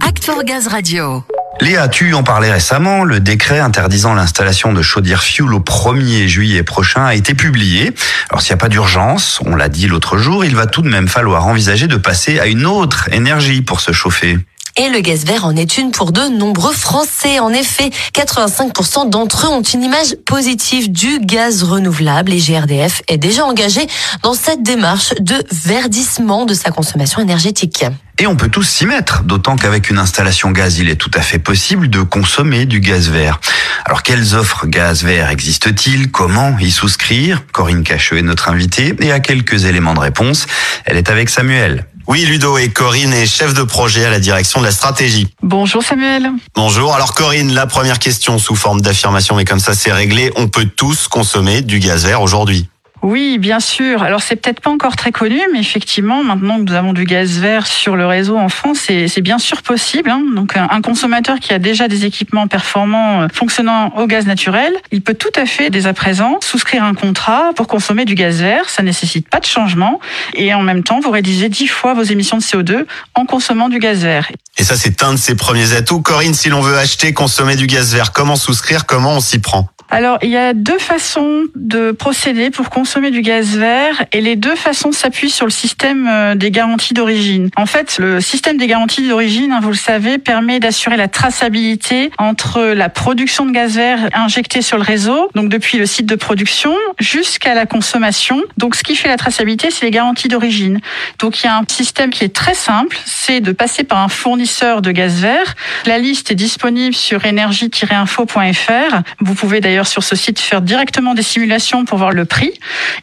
Act 0.00 0.30
Gaz 0.44 0.66
Radio. 0.66 1.22
Léa, 1.60 1.88
tu 1.88 2.14
en 2.14 2.24
parlais 2.24 2.50
récemment, 2.50 3.04
le 3.04 3.20
décret 3.20 3.60
interdisant 3.60 4.14
l'installation 4.14 4.72
de 4.72 4.82
chaudières 4.82 5.22
fuel 5.22 5.54
au 5.54 5.60
1er 5.60 6.26
juillet 6.26 6.64
prochain 6.64 7.04
a 7.04 7.14
été 7.14 7.34
publié. 7.34 7.94
Alors 8.30 8.42
s'il 8.42 8.52
n'y 8.52 8.58
a 8.58 8.62
pas 8.62 8.68
d'urgence, 8.68 9.40
on 9.44 9.54
l'a 9.54 9.68
dit 9.68 9.86
l'autre 9.86 10.18
jour, 10.18 10.44
il 10.44 10.56
va 10.56 10.66
tout 10.66 10.82
de 10.82 10.88
même 10.88 11.06
falloir 11.06 11.46
envisager 11.46 11.86
de 11.86 11.96
passer 11.96 12.40
à 12.40 12.46
une 12.46 12.66
autre 12.66 13.08
énergie 13.12 13.62
pour 13.62 13.80
se 13.80 13.92
chauffer. 13.92 14.38
Et 14.78 14.90
le 14.90 15.00
gaz 15.00 15.24
vert 15.24 15.46
en 15.46 15.56
est 15.56 15.78
une 15.78 15.90
pour 15.90 16.12
de 16.12 16.20
nombreux 16.28 16.74
Français. 16.74 17.38
En 17.40 17.50
effet, 17.50 17.90
85% 18.12 19.08
d'entre 19.08 19.46
eux 19.46 19.48
ont 19.48 19.62
une 19.62 19.82
image 19.82 20.16
positive 20.26 20.92
du 20.92 21.18
gaz 21.20 21.62
renouvelable 21.62 22.30
et 22.34 22.38
GRDF 22.38 23.00
est 23.08 23.16
déjà 23.16 23.46
engagé 23.46 23.86
dans 24.22 24.34
cette 24.34 24.62
démarche 24.62 25.14
de 25.18 25.34
verdissement 25.50 26.44
de 26.44 26.52
sa 26.52 26.70
consommation 26.70 27.22
énergétique. 27.22 27.86
Et 28.18 28.26
on 28.26 28.36
peut 28.36 28.50
tous 28.50 28.64
s'y 28.64 28.84
mettre, 28.84 29.22
d'autant 29.22 29.56
qu'avec 29.56 29.88
une 29.88 29.98
installation 29.98 30.50
gaz, 30.50 30.78
il 30.78 30.90
est 30.90 30.96
tout 30.96 31.10
à 31.14 31.22
fait 31.22 31.38
possible 31.38 31.88
de 31.88 32.02
consommer 32.02 32.66
du 32.66 32.80
gaz 32.80 33.08
vert. 33.08 33.40
Alors 33.86 34.02
quelles 34.02 34.34
offres 34.34 34.66
gaz 34.66 35.04
vert 35.04 35.30
existent-ils? 35.30 36.10
Comment 36.10 36.58
y 36.58 36.70
souscrire? 36.70 37.44
Corinne 37.50 37.82
Cacheux 37.82 38.18
est 38.18 38.22
notre 38.22 38.50
invitée 38.50 38.94
et 39.00 39.10
a 39.10 39.20
quelques 39.20 39.64
éléments 39.64 39.94
de 39.94 40.00
réponse. 40.00 40.46
Elle 40.84 40.98
est 40.98 41.08
avec 41.08 41.30
Samuel. 41.30 41.86
Oui, 42.08 42.24
Ludo 42.24 42.56
et 42.56 42.68
Corinne 42.68 43.12
est 43.12 43.26
chef 43.26 43.52
de 43.52 43.64
projet 43.64 44.04
à 44.04 44.10
la 44.10 44.20
direction 44.20 44.60
de 44.60 44.64
la 44.66 44.70
stratégie. 44.70 45.26
Bonjour 45.42 45.82
Samuel. 45.82 46.30
Bonjour. 46.54 46.94
Alors 46.94 47.14
Corinne, 47.14 47.52
la 47.52 47.66
première 47.66 47.98
question 47.98 48.38
sous 48.38 48.54
forme 48.54 48.80
d'affirmation, 48.80 49.34
mais 49.34 49.44
comme 49.44 49.58
ça 49.58 49.74
c'est 49.74 49.92
réglé, 49.92 50.30
on 50.36 50.46
peut 50.46 50.66
tous 50.66 51.08
consommer 51.08 51.62
du 51.62 51.80
gaz 51.80 52.06
vert 52.06 52.22
aujourd'hui. 52.22 52.68
Oui, 53.02 53.38
bien 53.38 53.60
sûr. 53.60 54.02
Alors 54.02 54.22
c'est 54.22 54.36
peut-être 54.36 54.60
pas 54.60 54.70
encore 54.70 54.96
très 54.96 55.12
connu, 55.12 55.40
mais 55.52 55.60
effectivement, 55.60 56.24
maintenant 56.24 56.56
que 56.56 56.62
nous 56.62 56.72
avons 56.72 56.92
du 56.92 57.04
gaz 57.04 57.38
vert 57.38 57.66
sur 57.66 57.94
le 57.94 58.06
réseau 58.06 58.36
en 58.36 58.48
France, 58.48 58.78
c'est 58.88 59.20
bien 59.20 59.38
sûr 59.38 59.62
possible. 59.62 60.10
Hein. 60.10 60.22
Donc 60.34 60.56
un 60.56 60.80
consommateur 60.80 61.38
qui 61.38 61.52
a 61.52 61.58
déjà 61.58 61.88
des 61.88 62.04
équipements 62.04 62.48
performants 62.48 63.22
euh, 63.22 63.28
fonctionnant 63.32 63.92
au 63.96 64.06
gaz 64.06 64.26
naturel, 64.26 64.72
il 64.92 65.02
peut 65.02 65.14
tout 65.14 65.30
à 65.36 65.46
fait 65.46 65.70
dès 65.70 65.86
à 65.86 65.94
présent 65.94 66.38
souscrire 66.40 66.84
un 66.84 66.94
contrat 66.94 67.52
pour 67.54 67.66
consommer 67.66 68.04
du 68.04 68.14
gaz 68.14 68.40
vert. 68.40 68.68
Ça 68.68 68.82
nécessite 68.82 69.28
pas 69.28 69.40
de 69.40 69.46
changement 69.46 70.00
et 70.34 70.54
en 70.54 70.62
même 70.62 70.82
temps, 70.82 71.00
vous 71.00 71.10
réduisez 71.10 71.48
dix 71.48 71.68
fois 71.68 71.94
vos 71.94 72.02
émissions 72.02 72.38
de 72.38 72.42
CO2 72.42 72.86
en 73.14 73.26
consommant 73.26 73.68
du 73.68 73.78
gaz 73.78 74.02
vert. 74.02 74.30
Et 74.58 74.64
ça, 74.64 74.76
c'est 74.76 75.02
un 75.02 75.12
de 75.12 75.18
ses 75.18 75.36
premiers 75.36 75.74
atouts. 75.74 76.00
Corinne, 76.00 76.34
si 76.34 76.48
l'on 76.48 76.60
veut 76.60 76.76
acheter, 76.76 77.12
consommer 77.12 77.56
du 77.56 77.66
gaz 77.66 77.94
vert, 77.94 78.12
comment 78.12 78.36
souscrire 78.36 78.86
Comment 78.86 79.16
on 79.16 79.20
s'y 79.20 79.38
prend? 79.38 79.68
Alors, 79.88 80.18
il 80.22 80.30
y 80.30 80.36
a 80.36 80.52
deux 80.52 80.78
façons 80.78 81.44
de 81.54 81.92
procéder 81.92 82.50
pour 82.50 82.70
consommer 82.70 83.10
du 83.10 83.22
gaz 83.22 83.56
vert 83.56 84.04
et 84.12 84.20
les 84.20 84.34
deux 84.34 84.56
façons 84.56 84.90
s'appuient 84.90 85.30
sur 85.30 85.46
le 85.46 85.52
système 85.52 86.08
euh, 86.08 86.34
des 86.34 86.50
garanties 86.50 86.92
d'origine. 86.92 87.50
En 87.56 87.66
fait, 87.66 87.98
le 87.98 88.20
système 88.20 88.56
des 88.56 88.66
garanties 88.66 89.06
d'origine, 89.06 89.52
hein, 89.52 89.60
vous 89.62 89.70
le 89.70 89.76
savez, 89.76 90.18
permet 90.18 90.58
d'assurer 90.58 90.96
la 90.96 91.08
traçabilité 91.08 92.10
entre 92.18 92.62
la 92.62 92.88
production 92.88 93.46
de 93.46 93.52
gaz 93.52 93.76
vert 93.76 94.08
injecté 94.12 94.60
sur 94.60 94.76
le 94.76 94.82
réseau, 94.82 95.30
donc 95.34 95.48
depuis 95.48 95.78
le 95.78 95.86
site 95.86 96.06
de 96.06 96.16
production 96.16 96.74
jusqu'à 96.98 97.54
la 97.54 97.66
consommation. 97.66 98.42
Donc, 98.56 98.74
ce 98.74 98.82
qui 98.82 98.96
fait 98.96 99.08
la 99.08 99.16
traçabilité, 99.16 99.70
c'est 99.70 99.84
les 99.84 99.92
garanties 99.92 100.28
d'origine. 100.28 100.80
Donc, 101.20 101.42
il 101.42 101.46
y 101.46 101.48
a 101.48 101.56
un 101.56 101.64
système 101.68 102.10
qui 102.10 102.24
est 102.24 102.34
très 102.34 102.54
simple, 102.54 102.98
c'est 103.04 103.40
de 103.40 103.52
passer 103.52 103.84
par 103.84 103.98
un 103.98 104.08
fournisseur 104.08 104.82
de 104.82 104.90
gaz 104.90 105.20
vert. 105.20 105.54
La 105.86 105.98
liste 105.98 106.32
est 106.32 106.36
disponible 106.36 106.94
sur 106.94 107.24
énergie-info.fr. 107.24 109.02
Vous 109.20 109.34
pouvez 109.34 109.60
d'ailleurs 109.60 109.75
sur 109.84 110.02
ce 110.02 110.16
site 110.16 110.38
faire 110.38 110.62
directement 110.62 111.12
des 111.12 111.22
simulations 111.22 111.84
pour 111.84 111.98
voir 111.98 112.12
le 112.12 112.24
prix. 112.24 112.52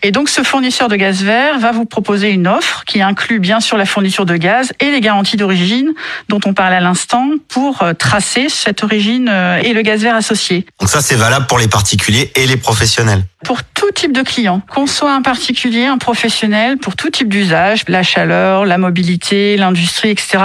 Et 0.02 0.12
donc 0.12 0.30
ce 0.30 0.42
fournisseur 0.42 0.88
de 0.88 0.96
gaz 0.96 1.24
vert 1.24 1.60
va 1.60 1.72
vous 1.72 1.86
proposer 1.86 2.30
une 2.30 2.48
offre 2.48 2.84
qui 2.86 3.02
inclut 3.02 3.40
bien 3.40 3.60
sûr 3.60 3.78
la 3.78 3.86
fourniture 3.86 4.26
de 4.26 4.38
gaz 4.38 4.72
et 4.80 4.90
les 4.92 5.02
garanties 5.02 5.38
d'origine 5.38 5.92
dont 6.30 6.40
on 6.46 6.54
parle 6.54 6.74
à 6.74 6.80
l'instant 6.80 7.30
pour 7.50 7.84
euh, 7.84 7.94
tracer 7.94 8.48
cette 8.50 8.84
origine 8.84 9.30
euh, 9.30 9.62
et 9.62 9.74
le 9.74 9.82
gaz 9.82 10.02
vert 10.02 10.16
associé. 10.16 10.66
Donc 10.80 10.90
ça 10.90 11.02
c'est 11.02 11.16
valable 11.16 11.46
pour 11.46 11.60
les 11.60 11.68
particuliers 11.68 12.32
et 12.36 12.48
les 12.48 12.58
professionnels 12.58 13.24
pour 13.44 13.64
tout 13.64 13.92
type 13.92 14.14
de 14.14 14.22
client, 14.22 14.62
qu'on 14.70 14.88
soit 14.88 15.14
un 15.14 15.22
particulier, 15.22 15.86
un 15.86 15.98
professionnel, 15.98 16.78
pour 16.78 16.96
tout 16.96 17.10
type 17.10 17.30
d'usage, 17.30 17.84
la 17.88 18.02
chaleur, 18.02 18.66
la 18.66 18.78
mobilité, 18.78 19.58
l'industrie, 19.58 20.10
etc. 20.10 20.40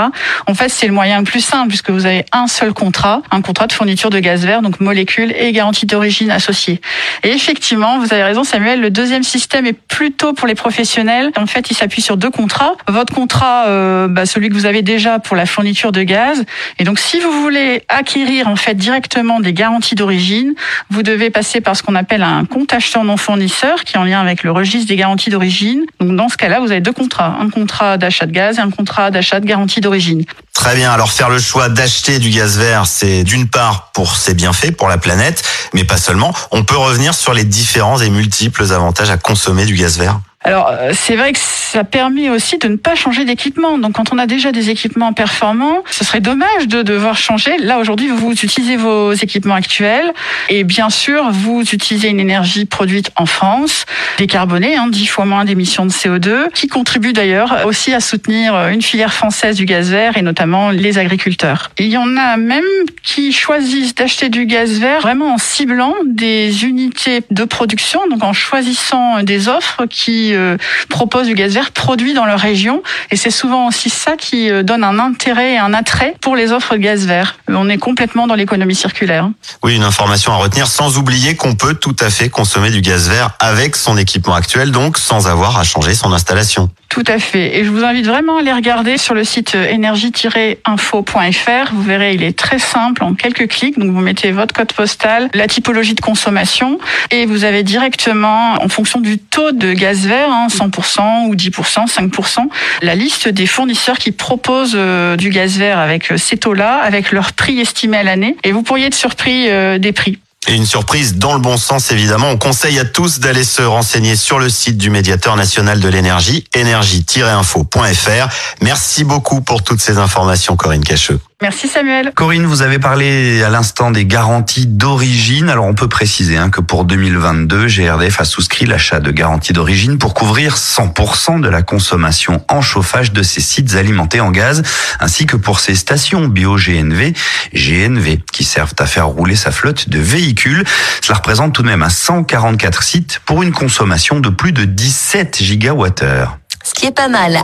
En 0.47 0.55
fait, 0.55 0.69
c'est 0.69 0.87
le 0.87 0.93
moyen 0.93 1.19
le 1.19 1.25
plus 1.25 1.41
simple 1.41 1.69
puisque 1.69 1.91
vous 1.91 2.07
avez 2.07 2.25
un 2.33 2.49
seul 2.49 2.73
contrat, 2.73 3.23
un 3.31 3.41
contrat 3.41 3.67
de 3.67 3.73
fourniture 3.73 4.11
de 4.11 4.19
gaz 4.19 4.45
vert, 4.45 4.63
donc 4.63 4.81
molécules 4.81 5.33
et 5.39 5.53
garantie 5.53 5.87
d'origine 5.87 6.18
associée. 6.31 6.81
Et 7.23 7.31
effectivement, 7.31 7.99
vous 7.99 8.13
avez 8.13 8.23
raison, 8.23 8.45
Samuel, 8.45 8.81
le 8.81 8.91
deuxième 8.91 9.23
système 9.23 9.67
est 9.67 9.73
plutôt 9.73 10.33
pour 10.33 10.47
les 10.47 10.55
professionnels. 10.55 11.31
En 11.37 11.47
fait, 11.47 11.71
il 11.71 11.77
s'appuie 11.77 12.03
sur 12.03 12.17
deux 12.17 12.31
contrats. 12.31 12.73
Votre 12.89 13.15
contrat, 13.15 13.67
euh, 13.69 14.09
bah, 14.09 14.27
celui 14.27 14.49
que 14.49 14.55
vous 14.55 14.67
avez 14.67 14.83
déjà 14.83 15.19
pour 15.19 15.37
la 15.37 15.47
fourniture 15.47 15.93
de 15.93 16.03
gaz. 16.03 16.45
Et 16.79 16.85
donc, 16.85 16.99
si 16.99 17.21
vous 17.21 17.33
voulez 17.33 17.83
acquérir 17.89 18.49
en 18.49 18.57
fait 18.57 18.75
directement 18.75 19.41
des 19.41 19.53
garanties 19.53 19.95
d'origine, 19.95 20.55
vous 20.91 21.03
devez 21.03 21.31
passer 21.31 21.61
par 21.61 21.77
ce 21.77 21.83
qu'on 21.83 21.95
appelle 21.95 22.23
un 22.23 22.45
compte 22.45 22.73
acheteur 22.73 23.05
non 23.05 23.17
fournisseur 23.17 23.85
qui 23.85 23.97
est 23.97 23.99
en 23.99 24.05
lien 24.05 24.21
avec 24.21 24.43
le 24.43 24.51
registre 24.51 24.89
des 24.89 24.97
garanties 24.97 25.31
d'origine. 25.31 25.85
Donc, 26.01 26.17
dans 26.17 26.29
ce 26.29 26.37
cas-là, 26.37 26.61
vous 26.61 26.71
avez 26.71 26.81
deux 26.81 26.93
contrats. 26.93 27.37
Un 27.41 27.51
contrat 27.51 27.99
d'achat 27.99 28.27
de 28.27 28.33
gaz 28.33 28.59
et 28.59 28.61
un 28.61 28.71
contrat 28.71 29.11
d'achat 29.11 29.41
de 29.41 29.47
garantie 29.47 29.81
d'origine. 29.81 30.25
Très 30.55 30.75
bien. 30.75 30.91
Alors, 30.91 31.13
faire 31.13 31.31
le 31.31 31.39
choix 31.39 31.69
d'acheter 31.69 32.19
du 32.19 32.31
gaz 32.31 32.59
vert, 32.59 32.87
c'est 32.87 33.23
d'une 33.23 33.49
part 33.49 33.93
pour 33.93 34.17
ses 34.17 34.35
bienfaits, 34.35 34.73
pour 34.73 34.89
la 34.89 34.99
planète, 34.99 35.43
mais 35.73 35.85
pas 35.85 35.97
seulement. 35.97 36.08
On 36.51 36.65
peut 36.65 36.77
revenir 36.77 37.15
sur 37.15 37.35
les 37.35 37.45
différents 37.45 37.99
et 37.99 38.11
multiples 38.11 38.73
avantages 38.73 39.11
à 39.11 39.17
consommer 39.17 39.65
du 39.67 39.75
gaz 39.75 39.99
vert? 39.99 40.21
Alors 40.45 40.69
euh, 40.71 40.93
c'est 40.95 41.17
vrai 41.17 41.33
que 41.33 41.39
ça 41.41 41.83
permet 41.83 42.31
aussi 42.31 42.59
de 42.59 42.69
ne 42.69 42.77
pas 42.77 42.95
changer 42.95 43.25
d'équipement. 43.25 43.77
Donc 43.77 43.95
quand 43.95 44.13
on 44.13 44.19
a 44.19 44.27
déjà 44.27 44.53
des 44.53 44.71
équipements 44.71 45.13
performants, 45.13 45.83
ce 45.91 46.05
serait 46.05 46.21
dommage 46.21 46.69
de 46.69 46.83
devoir 46.83 47.17
changer. 47.17 47.59
Là 47.59 47.79
aujourd'hui, 47.79 48.09
vous 48.09 48.31
utilisez 48.31 48.77
vos 48.77 49.13
équipements 49.13 49.57
actuels 49.57 50.13
et 50.49 50.63
bien 50.63 50.91
sûr, 50.91 51.31
vous 51.33 51.63
utilisez 51.63 52.09
une 52.09 52.21
énergie 52.21 52.67
produite 52.67 53.11
en 53.17 53.27
France, 53.27 53.85
décarbonée, 54.17 54.77
hein, 54.77 54.87
10 54.89 55.07
fois 55.07 55.25
moins 55.25 55.45
d'émissions 55.45 55.85
de 55.87 55.91
CO2, 55.91 56.51
qui 56.55 56.69
contribue 56.69 57.13
d'ailleurs 57.13 57.67
aussi 57.67 57.93
à 57.93 58.01
soutenir 58.01 58.69
une 58.69 58.81
filière 58.81 59.13
française 59.13 59.57
du 59.57 59.65
gaz 59.65 59.91
vert 59.91 60.17
et 60.17 60.23
notamment 60.23 60.71
les 60.71 60.99
agriculteurs. 60.99 61.71
Il 61.79 61.89
y 61.89 61.97
en 61.97 62.17
a 62.17 62.37
même 62.37 62.65
qui 63.03 63.33
choisissent 63.33 63.95
d'acheter 63.95 64.29
du 64.29 64.47
gaz 64.47 64.79
vert 64.79 65.01
vraiment 65.01 65.35
en 65.35 65.39
ciblant 65.39 65.95
des 66.07 66.65
unités 66.65 67.23
de 67.31 67.45
production, 67.45 68.01
donc 68.09 68.23
en 68.23 68.33
choisissant 68.33 69.23
des 69.23 69.49
offres 69.49 69.87
qui 69.87 70.28
euh, 70.35 70.57
proposent 70.89 71.27
du 71.27 71.35
gaz 71.35 71.55
vert 71.55 71.71
produit 71.71 72.15
dans 72.15 72.25
leur 72.25 72.41
région. 72.41 72.83
Et 73.11 73.17
c'est 73.17 73.31
souvent 73.31 73.69
aussi 73.69 73.91
ça 73.91 74.17
qui 74.17 74.51
euh, 74.51 74.63
donne 74.63 74.85
un 74.85 74.99
intérêt 74.99 75.55
et 75.55 75.59
un 75.59 75.75
attrait 75.75 76.15
pour 76.21 76.37
les 76.37 76.53
offres 76.53 76.75
de 76.75 76.81
gaz 76.81 77.07
vert. 77.07 77.39
On 77.49 77.69
est 77.69 77.79
complètement 77.79 78.27
dans 78.27 78.35
l'économie 78.35 78.75
circulaire. 78.75 79.29
Oui, 79.63 79.77
une 79.77 79.85
information 79.85 80.33
à 80.33 80.37
retenir, 80.37 80.67
sans 80.67 80.99
oublier 80.99 81.37
qu'on 81.37 81.55
peut 81.55 81.75
tout 81.75 81.97
à 82.01 82.11
fait 82.11 82.29
consommer 82.29 82.71
du 82.71 82.81
gaz 82.81 83.09
vert 83.09 83.31
avec 83.41 83.77
son 83.77 83.97
équipement 83.97 84.35
actuel, 84.35 84.71
donc 84.71 84.99
sans 84.99 85.29
avoir 85.29 85.59
à 85.59 85.65
changer 85.65 85.95
son 85.95 86.13
installation. 86.13 86.71
Tout 86.89 87.05
à 87.07 87.19
fait. 87.19 87.59
Et 87.59 87.65
je 87.65 87.71
vous 87.71 87.85
invite 87.85 88.07
vraiment 88.07 88.39
à 88.39 88.41
aller 88.41 88.53
regarder 88.53 88.97
sur 88.97 89.15
le 89.15 89.23
site 89.23 89.55
énergie-info.fr. 89.55 91.73
Vous 91.73 91.83
verrez, 91.83 92.15
il 92.15 92.23
est 92.23 92.37
très 92.37 92.59
simple 92.59 93.05
en 93.05 93.15
quelques 93.15 93.49
clics. 93.49 93.79
Donc 93.79 93.91
vous 93.91 94.01
mettez 94.01 94.33
votre 94.33 94.55
code 94.55 94.73
postal, 94.73 95.29
la 95.35 95.47
typologie 95.47 95.95
de 95.95 96.01
consommation 96.01 96.79
et 97.11 97.27
vous 97.27 97.45
avez 97.45 97.63
directement, 97.63 98.63
en 98.63 98.69
fonction 98.69 99.01
du 99.01 99.19
taux 99.19 99.53
de 99.53 99.73
gaz 99.73 100.07
vert, 100.07 100.29
100% 100.49 101.01
hein, 101.01 101.27
ou 101.29 101.35
10%, 101.35 101.87
5%, 101.87 102.39
la 102.83 102.95
liste 102.95 103.29
des 103.29 103.47
fournisseurs 103.47 103.99
qui 103.99 104.13
proposent 104.13 104.73
euh, 104.75 105.17
du 105.17 105.31
gaz 105.31 105.59
vert 105.59 105.79
avec 105.79 106.13
euh, 106.13 106.17
ces 106.17 106.37
taux-là, 106.37 106.79
avec 106.79 107.13
leur 107.13 107.33
prix 107.33 107.61
estimé 107.61 107.99
à 107.99 108.03
l'année. 108.03 108.37
Et 108.45 108.53
vous 108.53 108.63
pourriez 108.63 108.87
être 108.87 108.95
surpris 108.95 109.49
euh, 109.49 109.79
des 109.79 109.93
prix. 109.93 110.19
Une 110.49 110.65
surprise 110.65 111.17
dans 111.17 111.35
le 111.35 111.41
bon 111.41 111.59
sens, 111.59 111.91
évidemment. 111.91 112.31
On 112.31 112.39
conseille 112.39 112.79
à 112.79 112.85
tous 112.85 113.21
d'aller 113.21 113.45
se 113.45 113.61
renseigner 113.63 114.17
sur 114.17 114.39
le 114.39 114.49
site 114.49 114.79
du 114.79 114.89
médiateur 114.89 115.37
national 115.37 115.79
de 115.79 115.89
l'énergie, 115.89 116.45
énergie-info.fr. 116.55 118.29
Merci 118.63 119.05
beaucoup 119.05 119.43
pour 119.43 119.63
toutes 119.63 119.81
ces 119.81 119.99
informations, 119.99 120.57
Corinne 120.57 120.85
Cacheux. 120.85 121.21
Merci 121.41 121.69
Samuel. 121.69 122.11
Corinne, 122.17 122.47
vous 122.47 122.63
avez 122.63 122.81
parlé 122.81 123.45
à 123.45 123.49
l'instant 123.49 123.93
des 123.93 124.05
garanties 124.05 124.67
d'origine. 124.67 125.49
Alors 125.49 125.67
on 125.67 125.75
peut 125.75 125.87
préciser 125.87 126.37
hein, 126.37 126.51
que 126.51 126.61
pour 126.61 126.85
2022, 126.85 127.69
GRDF 127.69 128.21
a 128.21 128.25
souscrit 128.25 128.67
l'achat 128.67 128.99
de 128.99 129.13
garanties 129.13 129.53
d'origine 129.53 129.99
pour 129.99 130.15
couvrir 130.15 130.57
100% 130.57 131.41
de 131.41 131.49
la 131.49 131.63
consommation 131.63 132.45
en 132.49 132.61
chauffage 132.61 133.13
de 133.13 133.23
ses 133.23 133.41
sites 133.41 133.77
alimentés 133.77 134.19
en 134.19 134.33
gaz, 134.33 134.65
ainsi 134.99 135.27
que 135.27 135.37
pour 135.37 135.61
ses 135.61 135.77
stations 135.77 136.27
bio-GNV, 136.27 137.13
GNV, 137.55 138.19
qui 138.33 138.43
servent 138.43 138.75
à 138.81 138.87
faire 138.87 139.07
rouler 139.07 139.37
sa 139.37 139.53
flotte 139.53 139.89
de 139.89 140.01
véhicules. 140.01 140.65
Cela 141.03 141.19
représente 141.19 141.55
tout 141.55 141.63
de 141.63 141.69
même 141.69 141.85
à 141.85 141.91
144 141.91 142.83
sites 142.83 143.21
pour 143.25 143.45
une 143.45 143.53
consommation 143.53 144.19
de 144.19 144.29
plus 144.29 144.51
de 144.51 144.65
17 144.65 145.41
gigawattheures. 145.41 146.37
Ce 146.65 146.75
qui 146.75 146.87
est 146.87 146.97
pas 146.97 147.09
mal. 147.09 147.39